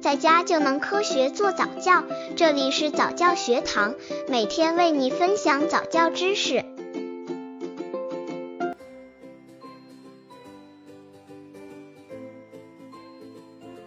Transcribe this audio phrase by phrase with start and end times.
[0.00, 2.02] 在家就能科学做早教。
[2.34, 3.94] 这里是早教学堂，
[4.28, 6.64] 每天为你分享早教知识。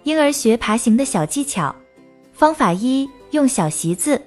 [0.04, 1.76] 婴儿学爬行的小技巧。
[2.32, 4.22] 方法一：用小席子，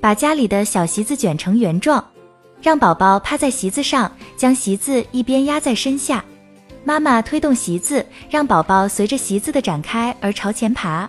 [0.00, 2.02] 把家里的小席子卷成圆状，
[2.62, 6.24] 让宝宝趴在席子上，将席子一边压在身下。
[6.84, 11.08] 妈妈推动席子，让宝宝随着席子的展开而朝前爬。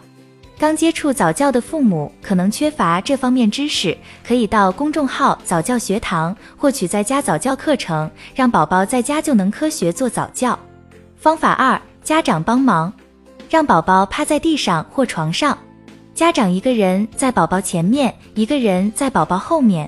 [0.60, 3.96] 刚接触早教的父母可能缺乏这方面知识，
[4.28, 10.58] 可以到公众号早教学堂获取在家早教课程，让宝宝在家就能科学做早教。
[11.16, 12.92] 方法二：家长帮忙，
[13.48, 15.56] 让宝宝趴在地上或床上，
[16.16, 19.88] 家长一个人在宝宝前面，一个人在宝宝后面，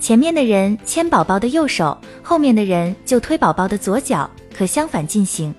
[0.00, 4.28] 前面的人牵宝宝的右手，后面的人就推宝宝的左脚。
[4.52, 5.54] 可相反进行。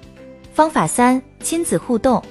[0.53, 2.21] 方法三：亲子互动。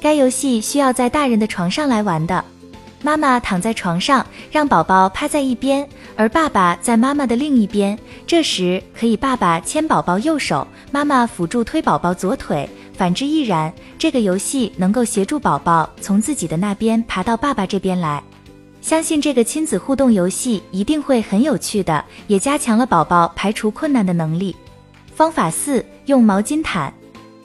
[0.00, 2.42] 该游戏需要在大人的床上来玩的。
[3.02, 7.98] 妈妈躺在床上，让宝宝趴在一边，而爸爸在妈妈的另一边。
[8.26, 13.72] 这时可以爸爸牵宝宝右手，妈妈辅助推宝宝左腿，反之亦然。
[13.98, 18.22] 这个游戏能够协助宝宝从自己的那边爬到爸爸这边来。
[18.82, 24.54] 相信这个亲子互动游戏一定会很有趣的，也加强了宝宝排除困难的能力。
[25.14, 26.92] 方法四：用毛巾毯，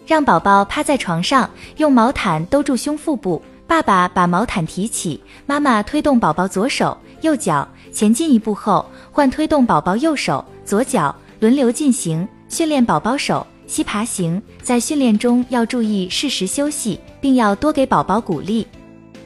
[0.05, 3.41] 让宝宝趴在床上，用毛毯兜住胸腹部。
[3.67, 14.39] 爸爸把毛毯提起，妈妈推动宝宝左手、右脚前进一步后，换推动宝宝右手、左脚，轮流进行训练宝宝手膝爬行。
[14.61, 18.67] 在训练中要注意适时休息，并要多给宝宝鼓励。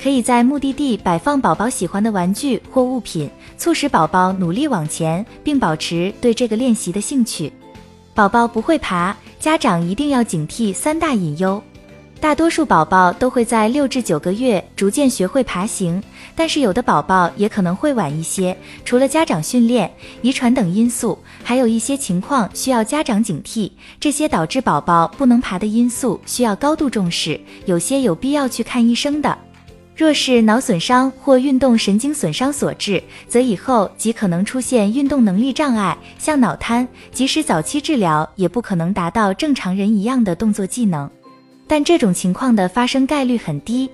[0.01, 7.51] 可以在目的地摆放宝宝喜欢的玩具或物品，促使宝宝努力往前，并保持对这个练习的兴趣。
[8.13, 11.63] 宝宝不会爬，家长一定要警惕三大隐忧。
[12.19, 16.03] 大多数宝宝都会在六至九个月逐渐学会爬行，
[16.35, 18.55] 但是有的宝宝也可能会晚一些。
[18.83, 19.89] 除了家长训练、
[20.21, 23.71] 遗传等因素，还有一些情况需要家长警惕。
[23.97, 29.37] 这些导致宝宝不能爬的因素需要高度重视，有些有必要去看医生的。
[29.99, 36.87] 若是脑损伤或运动神经损伤所致，则以后极可能出现运动能力障碍，像脑瘫。
[37.11, 41.11] 即使早期治疗，也不可能达到正常人一样的动作技能。
[41.67, 43.89] 但这种情况的发生概率很低。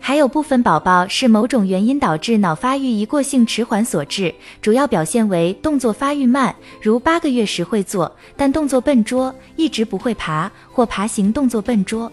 [0.00, 12.10] 还有部分宝宝是某种原因导致脑发育一过性迟缓所致，主要表现为动作发育慢，如八个月时会坐，但动作笨拙，一直不会爬，或爬行动作笨拙。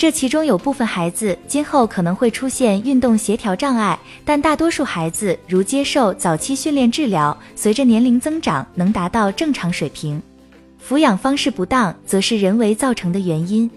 [0.00, 10.18] 这其中有部分孩子今后可能会出现运动协调障碍，但大多数孩子如接受早期训练治疗，随着年龄增长能达到正常水平。
[10.82, 13.70] 抚养方式不当则是人为造成的原因，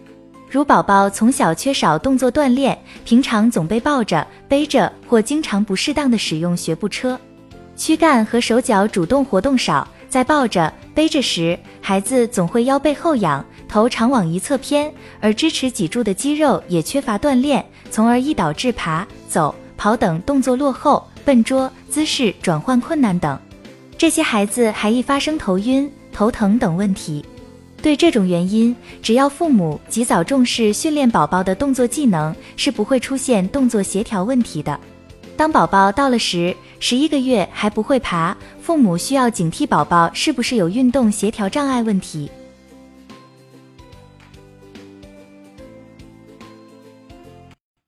[0.49, 7.19] 如宝宝从小缺少动作锻炼，平常总被抱着、背着，或经常不适当的使用学步车，
[7.75, 9.85] 躯干和手脚主动活动少。
[10.13, 23.39] 在抱着、背着时，孩子总会腰背后仰，头常往一侧偏，而支持脊柱的肌肉也缺乏锻炼，从而易导致爬、走、跑等动作落后、笨拙、姿势转换困难等。
[23.97, 27.25] 这些孩子还易发生头晕、头疼等问题。
[27.81, 34.79] 对这种原因，只要父母及早重视训练宝宝的动作技能，是不会出现动作协调问题的。
[35.35, 42.29] 当宝宝到了十、十一个月还不会爬，父母需要警惕宝宝是不是有运动协调障碍问题。